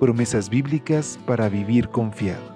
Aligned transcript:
Promesas 0.00 0.50
bíblicas 0.50 1.18
para 1.26 1.48
vivir 1.48 1.88
confiado. 1.88 2.54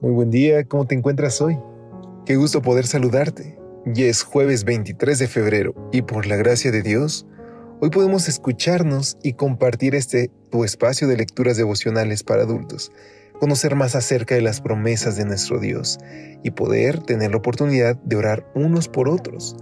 Muy 0.00 0.12
buen 0.12 0.30
día, 0.30 0.64
¿cómo 0.64 0.86
te 0.86 0.94
encuentras 0.94 1.40
hoy? 1.40 1.58
Qué 2.24 2.36
gusto 2.36 2.62
poder 2.62 2.86
saludarte. 2.86 3.58
Ya 3.86 4.06
es 4.06 4.22
jueves 4.22 4.64
23 4.64 5.18
de 5.18 5.26
febrero 5.26 5.74
y 5.92 6.02
por 6.02 6.26
la 6.26 6.36
gracia 6.36 6.70
de 6.70 6.82
Dios, 6.82 7.26
hoy 7.80 7.90
podemos 7.90 8.28
escucharnos 8.28 9.18
y 9.22 9.32
compartir 9.32 9.94
este 9.94 10.30
tu 10.50 10.64
espacio 10.64 11.08
de 11.08 11.16
lecturas 11.16 11.56
devocionales 11.56 12.22
para 12.22 12.42
adultos, 12.42 12.92
conocer 13.38 13.74
más 13.74 13.94
acerca 13.94 14.34
de 14.34 14.42
las 14.42 14.60
promesas 14.60 15.16
de 15.16 15.24
nuestro 15.24 15.58
Dios 15.58 15.98
y 16.42 16.50
poder 16.50 17.02
tener 17.02 17.32
la 17.32 17.38
oportunidad 17.38 17.96
de 17.96 18.16
orar 18.16 18.46
unos 18.54 18.88
por 18.88 19.08
otros. 19.08 19.56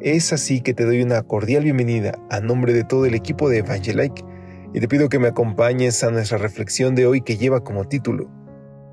Es 0.00 0.32
así 0.32 0.60
que 0.60 0.74
te 0.74 0.84
doy 0.84 1.02
una 1.02 1.22
cordial 1.22 1.64
bienvenida 1.64 2.18
a 2.30 2.40
nombre 2.40 2.72
de 2.72 2.84
todo 2.84 3.06
el 3.06 3.14
equipo 3.14 3.48
de 3.48 3.58
Evangelike 3.58 4.24
y 4.72 4.80
te 4.80 4.88
pido 4.88 5.08
que 5.08 5.18
me 5.18 5.28
acompañes 5.28 6.02
a 6.04 6.10
nuestra 6.10 6.38
reflexión 6.38 6.94
de 6.94 7.06
hoy 7.06 7.20
que 7.22 7.36
lleva 7.36 7.64
como 7.64 7.84
título 7.84 8.30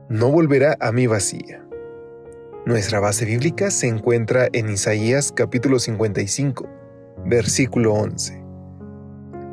no 0.09 0.29
volverá 0.29 0.77
a 0.79 0.91
mí 0.91 1.07
vacía. 1.07 1.65
Nuestra 2.65 2.99
base 2.99 3.25
bíblica 3.25 3.71
se 3.71 3.87
encuentra 3.87 4.47
en 4.53 4.69
Isaías 4.69 5.31
capítulo 5.31 5.79
55, 5.79 6.67
versículo 7.25 7.93
11. 7.93 8.43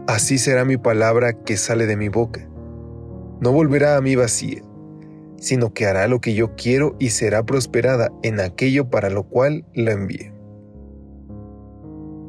Así 0.07 0.37
será 0.37 0.65
mi 0.65 0.77
palabra 0.77 1.33
que 1.33 1.57
sale 1.57 1.87
de 1.87 1.97
mi 1.97 2.09
boca. 2.09 2.52
No 3.43 3.51
volverá 3.51 3.97
a 3.97 4.01
mí 4.01 4.15
vacía, 4.15 4.63
sino 5.37 5.75
que 5.75 5.87
hará 5.87 6.07
lo 6.07 6.21
que 6.21 6.33
yo 6.33 6.55
quiero 6.55 6.95
y 7.01 7.11
será 7.11 7.45
prosperada 7.45 8.13
en 8.23 8.39
aquello 8.39 8.89
para 8.89 9.11
lo 9.11 9.25
cual 9.25 9.65
la 9.75 9.91
envié. 9.91 10.33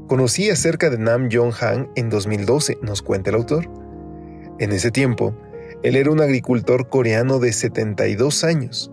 Conocí 0.08 0.50
acerca 0.50 0.90
de 0.90 0.98
Nam 0.98 1.30
Jong 1.32 1.54
Han 1.62 1.92
en 1.96 2.10
2012, 2.10 2.80
nos 2.82 3.04
cuenta 3.04 3.30
el 3.30 3.36
autor. 3.36 3.70
En 4.58 4.72
ese 4.72 4.90
tiempo, 4.90 5.36
él 5.84 5.98
era 5.98 6.10
un 6.10 6.20
agricultor 6.20 6.90
coreano 6.90 7.38
de 7.38 7.54
72 7.54 8.44
años. 8.44 8.92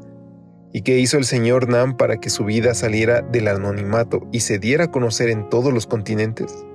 ¿Y 0.74 0.82
qué 0.82 0.98
hizo 0.98 1.16
el 1.16 1.24
señor 1.24 1.70
Nam 1.70 1.96
para 1.96 2.18
que 2.18 2.28
su 2.28 2.44
vida 2.44 2.74
saliera 2.74 3.22
del 3.22 3.48
anonimato 3.48 4.28
y 4.30 4.40
se 4.40 4.58
diera 4.58 4.84
a 4.84 4.90
conocer 4.90 5.30
en 5.30 5.48
todos 5.48 5.72
los 5.72 5.86
continentes? 5.86 6.66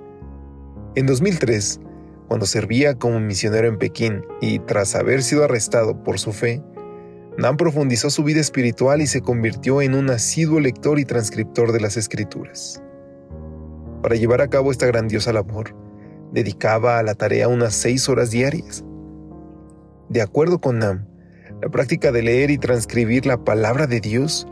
En 0.96 1.06
2003, 1.06 1.82
cuando 2.28 2.45
servía 2.45 2.95
como 2.95 3.20
misionero 3.20 3.68
en 3.68 3.78
Pekín 3.78 4.23
y 4.42 4.59
tras 4.59 4.95
haber 4.95 5.23
sido 5.23 5.44
arrestado 5.44 6.04
por 6.04 6.20
su 6.20 6.34
fe, 6.34 6.62
Nam 7.38 7.58
profundizó 7.58 8.09
su 8.09 8.23
vida 8.23 8.40
espiritual 8.40 9.02
y 9.02 9.08
se 9.08 9.22
convirtió 9.22 9.82
en 9.82 9.94
un 9.94 10.09
asiduo 10.09 10.59
lector 10.59 11.00
y 11.00 11.06
transcriptor 11.06 11.72
de 11.72 11.82
las 11.82 11.98
escrituras. 11.98 12.82
Para 14.02 14.16
llevar 14.16 14.42
a 14.42 14.50
cabo 14.50 14.72
esta 14.72 14.86
grandiosa 14.86 15.34
labor, 15.34 15.76
dedicaba 16.32 16.99
a 16.99 17.04
la 17.04 17.16
tarea 17.16 17.48
unas 17.48 17.73
seis 17.73 18.08
horas 18.08 18.32
diarias 18.32 18.86
de 20.10 20.22
acuerdo 20.22 20.60
con 20.60 20.80
Nam, 20.80 21.08
la 21.64 21.70
práctica 21.70 22.11
de 22.11 22.22
leer 22.22 22.52
y 22.52 22.60
transcribir 22.60 23.26
la 23.26 23.44
palabra 23.44 23.88
de 23.88 23.99
Dios 23.99 24.48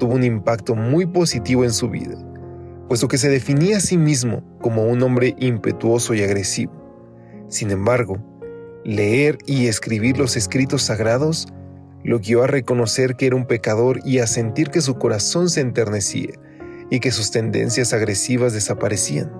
tuvo 0.00 0.14
un 0.14 0.24
impacto 0.24 0.74
muy 0.74 1.06
positivo 1.06 1.62
en 1.62 1.72
su 1.72 1.88
vida, 1.88 2.16
puesto 2.88 3.06
que 3.06 3.16
se 3.16 3.28
definía 3.28 3.76
a 3.76 3.80
sí 3.80 3.96
mismo 3.96 4.42
como 4.60 4.86
un 4.86 5.00
hombre 5.02 5.36
impetuoso 5.38 6.14
y 6.14 6.22
agresivo. 6.24 6.72
Sin 7.48 7.70
embargo, 7.70 8.18
leer 8.84 9.38
y 9.46 9.66
escribir 9.66 10.18
los 10.18 10.36
escritos 10.36 10.82
sagrados 10.82 11.48
lo 12.04 12.20
guió 12.20 12.42
a 12.42 12.46
reconocer 12.46 13.16
que 13.16 13.26
era 13.26 13.36
un 13.36 13.46
pecador 13.46 14.00
y 14.04 14.18
a 14.18 14.26
sentir 14.26 14.70
que 14.70 14.80
su 14.80 14.94
corazón 14.96 15.50
se 15.50 15.60
enternecía 15.60 16.30
y 16.90 17.00
que 17.00 17.10
sus 17.10 17.30
tendencias 17.30 17.92
agresivas 17.92 18.52
desaparecían. 18.52 19.32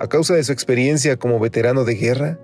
A 0.00 0.08
causa 0.08 0.34
de 0.34 0.44
su 0.44 0.52
experiencia 0.52 1.16
como 1.16 1.40
veterano 1.40 1.84
de 1.84 1.94
guerra, 1.94 2.38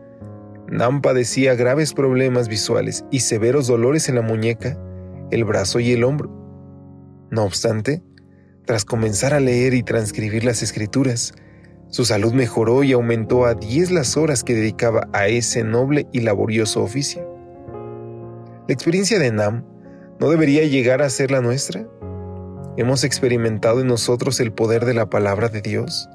Nam 0.68 1.02
padecía 1.02 1.54
graves 1.54 1.92
problemas 1.92 2.48
visuales 2.48 3.04
y 3.10 3.20
severos 3.20 3.66
dolores 3.66 4.08
en 4.08 4.16
la 4.16 4.22
muñeca, 4.22 4.78
el 5.30 5.44
brazo 5.44 5.78
y 5.78 5.92
el 5.92 6.04
hombro. 6.04 6.30
No 7.30 7.44
obstante, 7.44 8.02
tras 8.64 8.84
comenzar 8.84 9.34
a 9.34 9.40
leer 9.40 9.74
y 9.74 9.82
transcribir 9.82 10.44
las 10.44 10.62
escrituras, 10.62 11.34
su 11.94 12.04
salud 12.04 12.32
mejoró 12.32 12.82
y 12.82 12.92
aumentó 12.92 13.46
a 13.46 13.54
10 13.54 13.92
las 13.92 14.16
horas 14.16 14.42
que 14.42 14.54
dedicaba 14.54 15.06
a 15.12 15.28
ese 15.28 15.62
noble 15.62 16.08
y 16.10 16.20
laborioso 16.20 16.82
oficio. 16.82 17.22
La 18.66 18.74
experiencia 18.74 19.20
de 19.20 19.30
Nam 19.30 19.64
no 20.18 20.28
debería 20.28 20.64
llegar 20.64 21.02
a 21.02 21.08
ser 21.10 21.30
la 21.30 21.40
nuestra. 21.40 21.86
Hemos 22.76 23.04
experimentado 23.04 23.80
en 23.80 23.86
nosotros 23.86 24.40
el 24.40 24.52
poder 24.52 24.84
de 24.86 24.94
la 24.94 25.08
palabra 25.08 25.48
de 25.48 25.62
Dios 25.62 26.08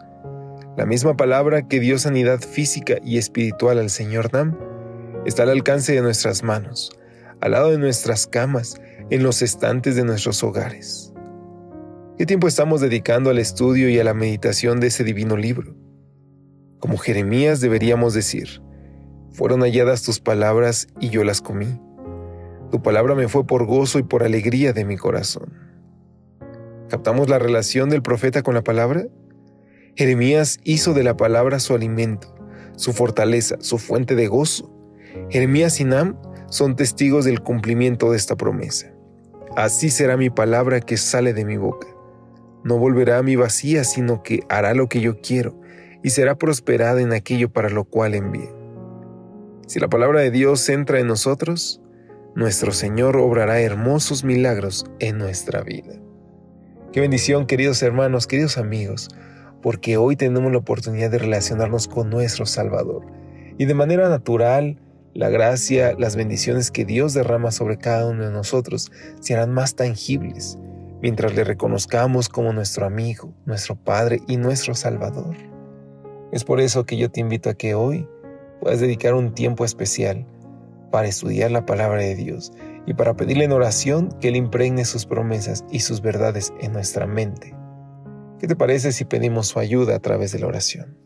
la 0.80 0.86
misma 0.86 1.18
palabra 1.18 1.68
que 1.68 1.82
dio 1.82 2.00
sanidad 2.00 2.40
física 2.40 3.00
y 3.04 3.18
espiritual 3.18 3.80
al 3.80 3.90
Señor 3.90 4.32
Nam 4.32 4.58
está 5.26 5.44
al 5.44 5.50
alcance 5.50 5.92
de 5.92 6.02
nuestras 6.02 6.42
manos, 6.42 6.92
al 7.42 7.52
lado 7.52 7.72
de 7.72 7.78
nuestras 7.78 8.28
camas, 8.28 8.80
en 9.10 9.22
los 9.22 9.42
estantes 9.42 9.98
de 9.98 10.06
nuestros 10.06 10.42
hogares. 10.42 11.12
¿Qué 12.20 12.26
tiempo 12.26 12.50
estamos 12.50 12.82
dedicando 12.82 13.30
al 13.30 13.38
estudio 13.38 13.88
y 13.88 13.98
a 13.98 14.04
la 14.04 14.14
meditación 14.14 14.82
de 14.82 14.88
ese 14.88 15.06
divino 15.06 15.38
libro? 15.38 15.74
Como 16.78 16.98
Jeremías 16.98 17.62
deberíamos 17.62 18.14
decir, 18.14 18.62
fueron 19.32 19.62
halladas 19.62 20.04
tus 20.04 20.20
palabras 20.20 20.90
y 21.00 21.12
yo 21.12 21.24
las 21.24 21.40
comí. 21.40 21.80
Tu 22.72 22.84
palabra 22.84 23.16
me 23.16 23.30
fue 23.30 23.48
por 23.48 23.66
gozo 23.66 24.00
y 24.00 24.04
por 24.04 24.24
alegría 24.24 24.74
de 24.74 24.84
mi 24.84 24.98
corazón. 24.98 25.54
¿Captamos 26.90 27.30
la 27.30 27.40
relación 27.40 27.90
del 27.90 28.02
profeta 28.02 28.44
con 28.44 28.54
la 28.54 28.66
palabra? 28.66 29.06
Jeremías 29.96 30.60
hizo 30.66 30.94
de 30.94 31.04
la 31.04 31.16
palabra 31.16 31.60
su 31.60 31.74
alimento, 31.74 32.36
su 32.76 32.92
fortaleza, 32.92 33.56
su 33.62 33.78
fuente 33.78 34.16
de 34.16 34.28
gozo. 34.28 34.70
Jeremías 35.30 35.80
y 35.80 35.86
Nam 35.86 36.18
son 36.50 36.76
testigos 36.76 37.24
del 37.24 37.40
cumplimiento 37.40 38.12
de 38.12 38.18
esta 38.18 38.36
promesa. 38.36 38.92
Así 39.56 39.90
será 39.90 40.18
mi 40.18 40.30
palabra 40.30 40.82
que 40.82 40.98
sale 40.98 41.34
de 41.34 41.46
mi 41.46 41.56
boca. 41.56 41.88
No 42.64 42.78
volverá 42.78 43.18
a 43.18 43.24
mi 43.24 43.36
vacía, 43.36 43.84
sino 43.84 44.24
que 44.24 44.42
hará 44.50 44.74
lo 44.74 44.88
que 44.90 45.02
yo 45.02 45.22
quiero 45.22 45.60
y 46.04 46.12
será 46.12 46.36
prosperada 46.36 47.02
en 47.02 47.14
aquello 47.14 47.52
para 47.52 47.70
lo 47.70 47.84
cual 47.86 48.16
envié. 48.16 48.50
Si 49.68 49.80
la 49.80 49.88
palabra 49.88 50.22
de 50.22 50.32
Dios 50.32 50.68
entra 50.70 51.00
en 51.00 51.08
nosotros, 51.08 51.82
nuestro 52.36 52.72
Señor 52.72 53.18
obrará 53.18 53.60
hermosos 53.62 54.24
milagros 54.24 54.86
en 55.00 55.18
nuestra 55.18 55.62
vida. 55.62 55.94
Qué 56.92 57.02
bendición, 57.02 57.46
queridos 57.46 57.84
hermanos, 57.84 58.28
queridos 58.28 58.58
amigos 58.58 59.10
porque 59.62 59.98
hoy 59.98 60.16
tenemos 60.16 60.52
la 60.52 60.60
oportunidad 60.60 61.12
de 61.12 61.20
relacionarnos 61.20 61.88
con 61.88 62.10
nuestro 62.10 62.46
Salvador. 62.46 63.06
Y 63.58 63.66
de 63.66 63.74
manera 63.74 64.10
natural, 64.10 64.80
la 65.14 65.30
gracia, 65.30 65.96
las 65.98 66.16
bendiciones 66.16 66.72
que 66.72 66.86
Dios 66.86 67.14
derrama 67.14 67.52
sobre 67.52 67.78
cada 67.78 68.08
uno 68.08 68.26
de 68.26 68.32
nosotros 68.32 68.92
serán 69.20 69.52
más 69.52 69.76
tangibles 69.76 70.58
mientras 71.02 71.36
le 71.36 71.44
reconozcamos 71.44 72.30
como 72.30 72.54
nuestro 72.54 72.86
amigo, 72.86 73.34
nuestro 73.46 73.76
Padre 73.76 74.22
y 74.28 74.38
nuestro 74.38 74.76
Salvador. 74.76 75.36
Es 76.32 76.44
por 76.44 76.60
eso 76.60 76.86
que 76.86 76.98
yo 76.98 77.10
te 77.10 77.22
invito 77.22 77.50
a 77.50 77.56
que 77.56 77.76
hoy 77.76 78.08
puedas 78.62 78.80
dedicar 78.80 79.14
un 79.14 79.34
tiempo 79.34 79.66
especial 79.66 80.26
para 80.92 81.08
estudiar 81.08 81.52
la 81.52 81.66
palabra 81.66 82.02
de 82.02 82.16
Dios 82.16 82.52
y 82.86 82.94
para 82.94 83.16
pedirle 83.16 83.46
en 83.46 83.52
oración 83.52 84.10
que 84.20 84.30
Él 84.30 84.36
impregne 84.36 84.86
sus 84.86 85.06
promesas 85.06 85.66
y 85.72 85.80
sus 85.80 86.02
verdades 86.02 86.54
en 86.60 86.74
nuestra 86.74 87.06
mente 87.08 87.56
¿Qué 88.40 88.48
te 88.48 88.56
parece 88.56 88.94
si 88.94 89.04
pedimos 89.04 89.48
su 89.48 89.60
ayuda 89.60 89.98
a 89.98 90.00
través 90.00 90.32
de 90.32 90.40
la 90.40 90.48
oración? 90.48 90.98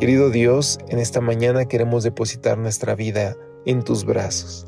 Querido 0.00 0.28
Dios, 0.28 0.80
en 0.88 0.98
esta 0.98 1.20
mañana 1.20 1.66
queremos 1.66 2.02
depositar 2.02 2.58
nuestra 2.58 2.96
vida 2.96 3.36
en 3.64 3.84
tus 3.84 4.04
brazos. 4.04 4.66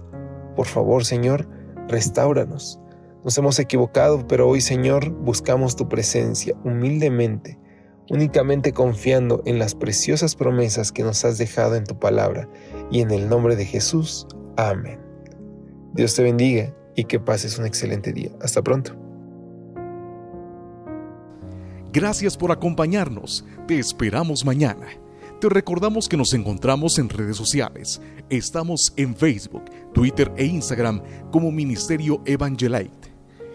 Por 0.54 0.66
favor, 0.66 1.04
Señor, 1.04 1.48
restauranos. 1.88 2.78
Nos 3.24 3.38
hemos 3.38 3.58
equivocado, 3.58 4.26
pero 4.28 4.46
hoy, 4.46 4.60
Señor, 4.60 5.08
buscamos 5.08 5.76
tu 5.76 5.88
presencia 5.88 6.54
humildemente, 6.62 7.58
únicamente 8.10 8.74
confiando 8.74 9.42
en 9.46 9.58
las 9.58 9.74
preciosas 9.74 10.36
promesas 10.36 10.92
que 10.92 11.02
nos 11.02 11.24
has 11.24 11.38
dejado 11.38 11.74
en 11.74 11.84
tu 11.84 11.98
palabra. 11.98 12.46
Y 12.90 13.00
en 13.00 13.10
el 13.10 13.30
nombre 13.30 13.56
de 13.56 13.64
Jesús, 13.64 14.26
amén. 14.58 15.00
Dios 15.94 16.14
te 16.14 16.22
bendiga 16.22 16.74
y 16.96 17.04
que 17.04 17.18
pases 17.18 17.58
un 17.58 17.64
excelente 17.64 18.12
día. 18.12 18.30
Hasta 18.42 18.60
pronto. 18.60 18.94
Gracias 21.94 22.36
por 22.36 22.52
acompañarnos. 22.52 23.46
Te 23.66 23.78
esperamos 23.78 24.44
mañana. 24.44 24.86
Te 25.40 25.48
recordamos 25.48 26.10
que 26.10 26.18
nos 26.18 26.34
encontramos 26.34 26.98
en 26.98 27.08
redes 27.08 27.38
sociales. 27.38 28.02
Estamos 28.28 28.92
en 28.96 29.16
Facebook, 29.16 29.64
Twitter 29.94 30.30
e 30.36 30.44
Instagram 30.44 31.02
como 31.30 31.50
Ministerio 31.50 32.20
Evangelite. 32.26 33.03